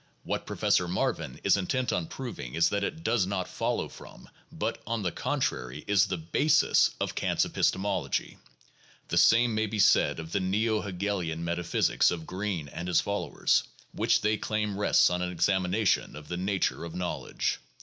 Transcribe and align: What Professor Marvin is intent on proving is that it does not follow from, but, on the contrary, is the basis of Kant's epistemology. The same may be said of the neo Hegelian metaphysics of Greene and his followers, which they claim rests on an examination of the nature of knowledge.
What 0.23 0.47
Professor 0.47 0.87
Marvin 0.87 1.39
is 1.43 1.55
intent 1.55 1.93
on 1.93 2.07
proving 2.07 2.55
is 2.55 2.69
that 2.69 2.83
it 2.83 3.03
does 3.03 3.27
not 3.27 3.47
follow 3.47 3.87
from, 3.87 4.27
but, 4.51 4.81
on 4.87 5.03
the 5.03 5.11
contrary, 5.11 5.83
is 5.85 6.07
the 6.07 6.17
basis 6.17 6.89
of 6.99 7.13
Kant's 7.13 7.45
epistemology. 7.45 8.39
The 9.09 9.19
same 9.19 9.53
may 9.53 9.67
be 9.67 9.77
said 9.77 10.19
of 10.19 10.31
the 10.31 10.39
neo 10.39 10.81
Hegelian 10.81 11.45
metaphysics 11.45 12.09
of 12.09 12.25
Greene 12.25 12.67
and 12.67 12.87
his 12.87 12.99
followers, 12.99 13.61
which 13.91 14.21
they 14.21 14.37
claim 14.37 14.75
rests 14.75 15.11
on 15.11 15.21
an 15.21 15.31
examination 15.31 16.15
of 16.15 16.29
the 16.29 16.35
nature 16.37 16.83
of 16.83 16.95
knowledge. 16.95 17.59